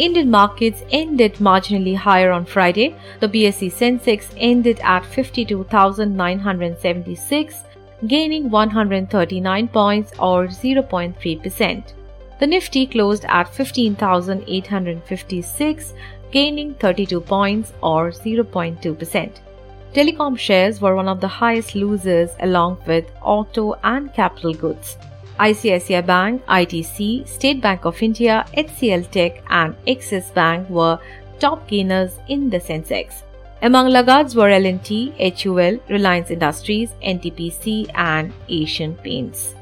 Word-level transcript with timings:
Indian 0.00 0.30
markets 0.30 0.82
ended 0.90 1.34
marginally 1.34 1.94
higher 1.94 2.32
on 2.32 2.46
Friday. 2.46 2.96
The 3.20 3.28
BSE 3.28 3.70
Sensex 3.70 4.32
ended 4.38 4.80
at 4.82 5.04
52,976, 5.04 7.54
gaining 8.06 8.48
139 8.48 9.68
points 9.68 10.12
or 10.18 10.46
0.3%. 10.46 11.92
The 12.38 12.46
Nifty 12.46 12.86
closed 12.86 13.26
at 13.28 13.54
15,856, 13.54 15.92
gaining 16.30 16.72
32 16.76 17.20
points 17.20 17.74
or 17.82 18.10
0.2%. 18.10 19.30
Telecom 19.92 20.38
shares 20.38 20.80
were 20.80 20.96
one 20.96 21.08
of 21.08 21.20
the 21.20 21.28
highest 21.28 21.74
losers 21.74 22.30
along 22.40 22.78
with 22.86 23.04
auto 23.20 23.74
and 23.84 24.14
capital 24.14 24.54
goods. 24.54 24.96
ICICI 25.40 26.04
Bank, 26.04 26.44
ITC, 26.46 27.26
State 27.26 27.62
Bank 27.62 27.86
of 27.86 28.02
India, 28.02 28.44
HCL 28.56 29.10
Tech, 29.10 29.42
and 29.48 29.74
Axis 29.88 30.30
Bank 30.30 30.68
were 30.68 30.98
top 31.38 31.66
gainers 31.66 32.18
in 32.28 32.50
the 32.50 32.60
Sensex. 32.60 33.22
Among 33.62 33.88
laggards 33.88 34.36
were 34.36 34.50
L&T, 34.50 35.14
HUL, 35.18 35.78
Reliance 35.88 36.30
Industries, 36.30 36.90
NTPC, 37.02 37.90
and 37.94 38.32
Asian 38.48 38.94
Paints. 38.96 39.54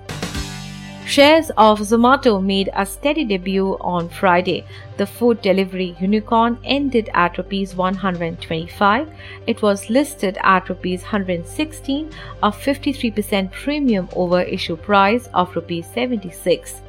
Shares 1.08 1.48
of 1.56 1.80
Zomato 1.80 2.38
made 2.44 2.68
a 2.74 2.84
steady 2.84 3.24
debut 3.24 3.78
on 3.80 4.10
Friday. 4.10 4.66
The 4.98 5.06
food 5.06 5.40
delivery 5.40 5.96
unicorn 5.98 6.58
ended 6.64 7.08
at 7.14 7.38
rupees 7.38 7.74
125. 7.74 9.08
It 9.46 9.62
was 9.62 9.88
listed 9.88 10.36
at 10.42 10.68
rupees 10.68 11.00
116, 11.00 12.10
a 12.42 12.50
53% 12.50 13.50
premium 13.50 14.06
over 14.14 14.42
issue 14.42 14.76
price 14.76 15.30
of 15.32 15.56
rupees 15.56 15.86
76. 15.94 16.82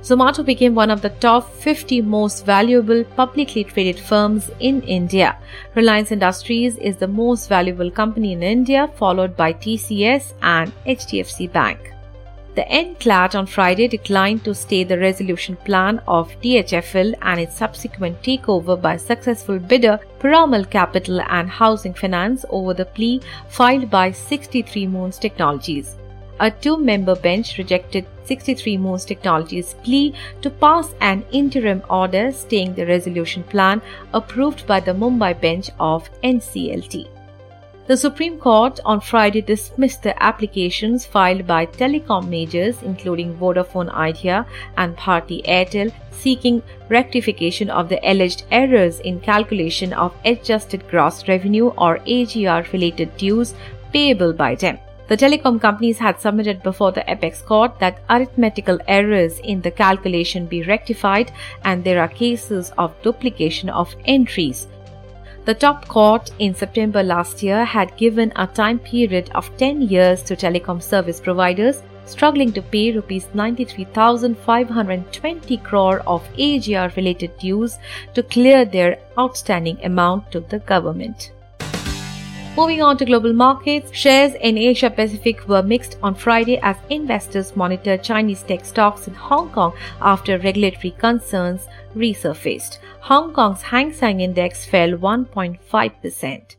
Zomato 0.00 0.42
became 0.42 0.74
one 0.74 0.90
of 0.90 1.02
the 1.02 1.10
top 1.10 1.52
50 1.56 2.00
most 2.00 2.46
valuable 2.46 3.04
publicly 3.04 3.62
traded 3.62 4.00
firms 4.00 4.50
in 4.58 4.80
India. 4.84 5.36
Reliance 5.74 6.12
Industries 6.12 6.78
is 6.78 6.96
the 6.96 7.08
most 7.08 7.46
valuable 7.46 7.90
company 7.90 8.32
in 8.32 8.42
India, 8.42 8.88
followed 8.96 9.36
by 9.36 9.52
TCS 9.52 10.32
and 10.40 10.72
HDFC 10.86 11.52
Bank. 11.52 11.92
The 12.56 12.62
NCLAT 12.62 13.34
on 13.34 13.44
Friday 13.44 13.86
declined 13.86 14.42
to 14.44 14.54
stay 14.54 14.82
the 14.82 14.98
resolution 14.98 15.56
plan 15.56 16.00
of 16.08 16.30
DHFL 16.40 17.12
and 17.20 17.38
its 17.38 17.54
subsequent 17.54 18.22
takeover 18.22 18.80
by 18.80 18.96
successful 18.96 19.58
bidder 19.58 20.00
Piramal 20.20 20.70
Capital 20.70 21.20
and 21.28 21.50
Housing 21.50 21.92
Finance 21.92 22.46
over 22.48 22.72
the 22.72 22.86
plea 22.86 23.20
filed 23.50 23.90
by 23.90 24.10
63 24.10 24.86
Moons 24.86 25.18
Technologies. 25.18 25.96
A 26.40 26.50
two 26.50 26.78
member 26.78 27.14
bench 27.14 27.58
rejected 27.58 28.06
63 28.24 28.78
Moons 28.78 29.04
Technologies' 29.04 29.74
plea 29.84 30.14
to 30.40 30.48
pass 30.48 30.94
an 31.02 31.26
interim 31.32 31.82
order 31.90 32.32
staying 32.32 32.74
the 32.74 32.86
resolution 32.86 33.42
plan 33.42 33.82
approved 34.14 34.66
by 34.66 34.80
the 34.80 34.94
Mumbai 34.94 35.38
bench 35.38 35.68
of 35.78 36.08
NCLT. 36.24 37.15
The 37.86 37.96
Supreme 37.96 38.38
Court 38.38 38.80
on 38.84 39.00
Friday 39.00 39.42
dismissed 39.42 40.02
the 40.02 40.20
applications 40.20 41.06
filed 41.06 41.46
by 41.46 41.66
telecom 41.66 42.28
majors 42.28 42.82
including 42.82 43.36
Vodafone 43.36 43.94
Idea 43.94 44.44
and 44.76 44.96
Bharti 44.96 45.46
Airtel 45.46 45.92
seeking 46.10 46.64
rectification 46.88 47.70
of 47.70 47.88
the 47.88 48.00
alleged 48.02 48.42
errors 48.50 48.98
in 48.98 49.20
calculation 49.20 49.92
of 49.92 50.12
adjusted 50.24 50.88
gross 50.88 51.28
revenue 51.28 51.68
or 51.78 52.00
AGR 52.08 52.66
related 52.72 53.16
dues 53.18 53.54
payable 53.92 54.32
by 54.32 54.56
them. 54.56 54.80
The 55.06 55.16
telecom 55.16 55.60
companies 55.60 55.98
had 55.98 56.20
submitted 56.20 56.64
before 56.64 56.90
the 56.90 57.08
apex 57.08 57.40
court 57.40 57.78
that 57.78 58.00
arithmetical 58.10 58.80
errors 58.88 59.38
in 59.38 59.60
the 59.60 59.70
calculation 59.70 60.46
be 60.46 60.64
rectified 60.64 61.30
and 61.62 61.84
there 61.84 62.00
are 62.00 62.08
cases 62.08 62.72
of 62.78 63.00
duplication 63.02 63.68
of 63.68 63.94
entries 64.06 64.66
the 65.46 65.54
top 65.54 65.86
court 65.86 66.32
in 66.40 66.52
September 66.52 67.04
last 67.04 67.40
year 67.40 67.64
had 67.64 67.96
given 67.96 68.32
a 68.34 68.48
time 68.48 68.80
period 68.80 69.30
of 69.32 69.56
10 69.58 69.82
years 69.82 70.20
to 70.22 70.34
telecom 70.34 70.82
service 70.82 71.20
providers 71.20 71.82
struggling 72.04 72.52
to 72.52 72.62
pay 72.62 72.90
rupees 72.90 73.28
93,520 73.32 75.56
crore 75.58 76.00
of 76.00 76.28
AGR 76.36 76.88
related 76.96 77.38
dues 77.38 77.78
to 78.14 78.24
clear 78.24 78.64
their 78.64 78.98
outstanding 79.16 79.78
amount 79.84 80.32
to 80.32 80.40
the 80.40 80.58
government. 80.58 81.30
Moving 82.56 82.80
on 82.80 82.96
to 82.96 83.04
global 83.04 83.34
markets, 83.34 83.92
shares 83.92 84.32
in 84.40 84.56
Asia 84.56 84.88
Pacific 84.88 85.46
were 85.46 85.62
mixed 85.62 85.98
on 86.02 86.14
Friday 86.14 86.58
as 86.62 86.76
investors 86.88 87.54
monitored 87.54 88.02
Chinese 88.02 88.42
tech 88.44 88.64
stocks 88.64 89.06
in 89.06 89.12
Hong 89.12 89.50
Kong 89.50 89.74
after 90.00 90.38
regulatory 90.38 90.92
concerns 90.92 91.66
resurfaced. 91.94 92.78
Hong 93.00 93.34
Kong's 93.34 93.60
Hang 93.60 93.92
Seng 93.92 94.20
Index 94.20 94.64
fell 94.64 94.92
1.5%. 94.92 96.54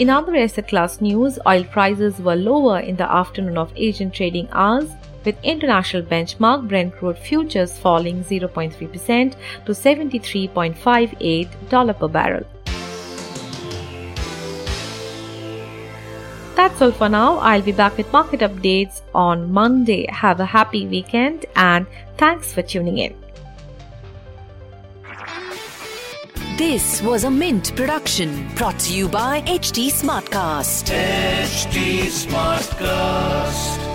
In 0.00 0.10
other 0.10 0.34
asset 0.34 0.66
class 0.66 1.00
news, 1.00 1.38
oil 1.46 1.62
prices 1.62 2.18
were 2.18 2.34
lower 2.34 2.80
in 2.80 2.96
the 2.96 3.08
afternoon 3.08 3.58
of 3.58 3.72
Asian 3.76 4.10
trading 4.10 4.48
hours, 4.50 4.90
with 5.24 5.36
international 5.44 6.02
benchmark 6.02 6.66
Brent 6.66 6.96
crude 6.96 7.16
futures 7.16 7.78
falling 7.78 8.24
0.3% 8.24 9.36
to 9.66 9.72
$73.58 9.72 11.98
per 12.00 12.08
barrel. 12.08 12.44
That's 16.60 16.82
all 16.82 16.92
for 16.92 17.08
now. 17.08 17.38
I'll 17.38 17.62
be 17.62 17.72
back 17.72 17.96
with 17.96 18.12
market 18.12 18.40
updates 18.40 19.00
on 19.14 19.50
Monday. 19.50 20.04
Have 20.10 20.40
a 20.40 20.44
happy 20.44 20.86
weekend 20.86 21.46
and 21.56 21.86
thanks 22.18 22.52
for 22.52 22.60
tuning 22.60 22.98
in. 22.98 23.16
This 26.58 27.00
was 27.00 27.24
a 27.24 27.30
Mint 27.30 27.74
production 27.74 28.46
brought 28.56 28.78
to 28.80 28.92
you 28.94 29.08
by 29.08 29.40
HT 29.46 29.88
Smartcast. 29.88 30.92
HT 30.92 32.10
Smartcast. 32.26 33.89